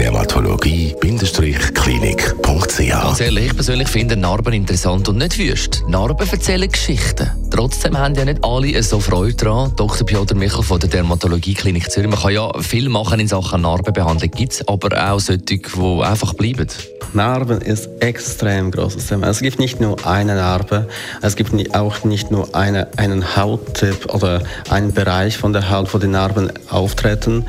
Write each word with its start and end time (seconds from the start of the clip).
Dermatologie-klinik.ch 0.00 2.88
Ganz 2.88 3.20
ehrlich, 3.20 3.48
ich 3.48 3.54
persönlich 3.54 3.88
finde 3.88 4.16
Narben 4.16 4.54
interessant 4.54 5.06
und 5.10 5.18
nicht 5.18 5.38
wüst. 5.38 5.84
Narben 5.88 6.26
erzählen 6.26 6.70
Geschichten. 6.70 7.30
Trotzdem 7.50 7.98
haben 7.98 8.14
ja 8.14 8.24
nicht 8.24 8.42
alle 8.42 8.82
so 8.82 8.98
Freude 8.98 9.34
daran. 9.34 9.74
Dr. 9.76 10.06
Piotr 10.06 10.36
Michel 10.36 10.62
von 10.62 10.80
der 10.80 10.88
Dermatologie 10.88 11.52
Klinik 11.52 11.90
Zürich. 11.90 12.08
Man 12.08 12.18
kann 12.18 12.32
ja 12.32 12.50
viel 12.62 12.88
machen 12.88 13.20
in 13.20 13.28
Sachen 13.28 13.60
Narbenbehandlung. 13.60 14.30
Gibt 14.30 14.54
es 14.54 14.66
aber 14.66 15.12
auch 15.12 15.20
solche, 15.20 15.42
die 15.42 15.60
einfach 16.02 16.32
bleiben? 16.32 16.66
Narben 17.12 17.60
ist 17.60 17.90
extrem 18.00 18.70
großes 18.70 19.08
Thema. 19.08 19.28
Es 19.28 19.42
gibt 19.42 19.58
nicht 19.58 19.82
nur 19.82 20.06
eine 20.06 20.34
Narbe, 20.34 20.88
es 21.20 21.36
gibt 21.36 21.52
auch 21.76 22.04
nicht 22.04 22.30
nur 22.30 22.54
eine, 22.54 22.88
einen 22.96 23.36
Hauttyp 23.36 24.14
oder 24.14 24.42
einen 24.70 24.94
Bereich 24.94 25.36
von 25.36 25.52
der 25.52 25.70
Haut, 25.70 25.92
wo 25.92 25.98
die 25.98 26.06
Narben 26.06 26.50
auftreten. 26.70 27.44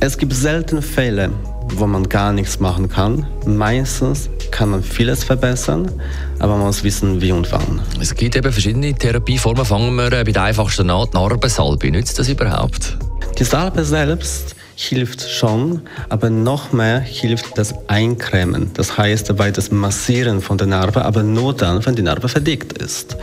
Es 0.00 0.18
gibt 0.18 0.34
selten 0.34 0.82
Fälle, 0.82 1.30
wo 1.76 1.86
man 1.86 2.08
gar 2.08 2.32
nichts 2.32 2.60
machen 2.60 2.88
kann. 2.88 3.26
Meistens 3.46 4.28
kann 4.50 4.70
man 4.70 4.82
vieles 4.82 5.24
verbessern, 5.24 5.90
aber 6.38 6.56
man 6.56 6.66
muss 6.66 6.84
wissen, 6.84 7.20
wie 7.20 7.32
und 7.32 7.50
wann. 7.52 7.80
Es 8.00 8.14
gibt 8.14 8.36
eben 8.36 8.52
verschiedene 8.52 8.94
Therapieformen. 8.94 9.64
Fangen 9.64 9.94
wir 9.96 10.10
bei 10.10 10.24
der 10.24 10.42
einfachsten 10.42 10.90
an, 10.90 11.08
die 11.12 11.16
Narbensalbe. 11.16 11.90
Nützt 11.90 12.18
das 12.18 12.28
überhaupt? 12.28 12.96
Die 13.38 13.44
Salbe 13.44 13.84
selbst 13.84 14.56
hilft 14.80 15.28
schon, 15.28 15.82
aber 16.08 16.30
noch 16.30 16.72
mehr 16.72 17.00
hilft 17.00 17.58
das 17.58 17.74
Eincremen. 17.88 18.70
Das 18.74 18.96
heißt 18.96 19.28
dabei 19.28 19.50
das 19.50 19.72
Massieren 19.72 20.40
von 20.40 20.56
der 20.56 20.68
Narbe, 20.68 21.04
aber 21.04 21.24
nur 21.24 21.52
dann, 21.52 21.84
wenn 21.84 21.96
die 21.96 22.02
Narbe 22.02 22.28
verdickt 22.28 22.78
ist. 22.78 23.16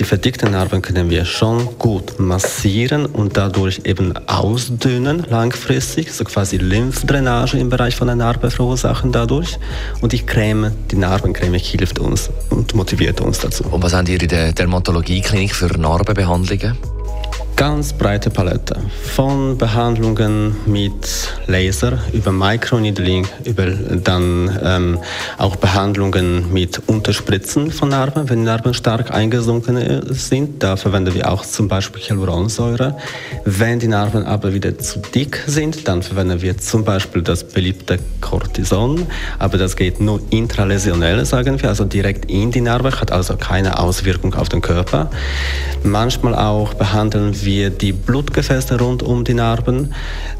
Die 0.00 0.04
verdickten 0.04 0.50
Narben 0.50 0.82
können 0.82 1.08
wir 1.08 1.24
schon 1.24 1.78
gut 1.78 2.18
massieren 2.18 3.06
und 3.06 3.36
dadurch 3.36 3.82
eben 3.84 4.14
ausdünnen 4.26 5.24
langfristig, 5.30 6.12
so 6.12 6.24
quasi 6.24 6.56
Lymphdrainage 6.56 7.56
im 7.56 7.68
Bereich 7.68 7.94
von 7.94 8.08
der 8.08 8.16
Narbe 8.16 8.50
verursachen 8.50 9.12
dadurch. 9.12 9.60
Und 10.00 10.12
die 10.12 10.26
Creme, 10.26 10.72
die 10.90 10.96
Narbencreme 10.96 11.54
hilft 11.54 12.00
uns 12.00 12.30
und 12.50 12.74
motiviert 12.74 13.20
uns 13.20 13.38
dazu. 13.38 13.62
Und 13.70 13.80
was 13.80 13.94
haben 13.94 14.08
ihr 14.08 14.20
in 14.20 14.28
der 14.28 14.52
Dermatologieklinik 14.52 15.54
für 15.54 15.68
Narbenbehandlungen? 15.78 16.95
Ganz 17.56 17.94
breite 17.94 18.28
Palette. 18.28 18.76
Von 19.14 19.56
Behandlungen 19.56 20.56
mit 20.66 21.32
Laser 21.46 21.98
über 22.12 22.30
Microneedling, 22.30 23.26
über 23.44 23.66
dann 23.66 24.58
ähm, 24.62 24.98
auch 25.38 25.56
Behandlungen 25.56 26.52
mit 26.52 26.82
Unterspritzen 26.86 27.70
von 27.70 27.88
Narben, 27.88 28.28
wenn 28.28 28.44
Narben 28.44 28.74
stark 28.74 29.10
eingesunken 29.10 29.78
äh, 29.78 30.02
sind. 30.12 30.62
Da 30.62 30.76
verwenden 30.76 31.14
wir 31.14 31.32
auch 31.32 31.46
zum 31.46 31.66
Beispiel 31.66 32.02
Hyaluronsäure. 32.02 32.96
Wenn 33.46 33.78
die 33.78 33.88
Narben 33.88 34.26
aber 34.26 34.52
wieder 34.52 34.78
zu 34.78 34.98
dick 34.98 35.42
sind, 35.46 35.88
dann 35.88 36.02
verwenden 36.02 36.42
wir 36.42 36.58
zum 36.58 36.84
Beispiel 36.84 37.22
das 37.22 37.42
beliebte 37.42 37.98
Cortison. 38.20 39.06
Aber 39.38 39.56
das 39.56 39.76
geht 39.76 39.98
nur 39.98 40.20
intraläsionell, 40.28 41.24
sagen 41.24 41.60
wir, 41.62 41.70
also 41.70 41.84
direkt 41.86 42.30
in 42.30 42.50
die 42.50 42.60
Narbe, 42.60 43.00
hat 43.00 43.12
also 43.12 43.36
keine 43.36 43.78
Auswirkung 43.78 44.34
auf 44.34 44.50
den 44.50 44.60
Körper. 44.60 45.08
Manchmal 45.82 46.34
auch 46.34 46.74
behandeln 46.74 47.34
wir 47.44 47.45
wir 47.46 47.70
die 47.70 47.92
Blutgefäße 47.92 48.78
rund 48.78 49.02
um 49.02 49.24
die 49.24 49.32
Narben 49.32 49.94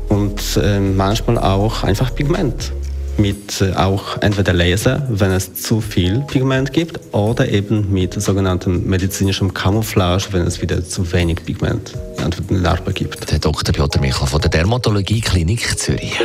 und 0.08 0.42
äh, 0.62 0.78
manchmal 0.78 1.38
auch 1.38 1.82
einfach 1.82 2.14
Pigment 2.14 2.72
mit 3.18 3.60
äh, 3.60 3.74
auch 3.74 4.20
entweder 4.20 4.52
Laser, 4.52 5.06
wenn 5.08 5.30
es 5.30 5.54
zu 5.54 5.80
viel 5.80 6.18
Pigment 6.20 6.72
gibt, 6.72 7.00
oder 7.14 7.48
eben 7.48 7.92
mit 7.92 8.20
sogenanntem 8.20 8.84
medizinischem 8.86 9.54
Camouflage, 9.54 10.26
wenn 10.32 10.42
es 10.42 10.60
wieder 10.60 10.84
zu 10.84 11.12
wenig 11.12 11.44
Pigment 11.44 11.92
in 12.18 12.30
der 12.30 12.58
Narbe 12.58 12.92
gibt. 12.92 13.30
Der 13.30 13.38
Dr. 13.38 13.72
Piotr 13.72 14.00
Michel 14.00 14.26
von 14.26 14.40
der 14.40 14.50
Dermatologie 14.50 15.20
Klinik 15.20 15.78
Zürich. 15.78 16.18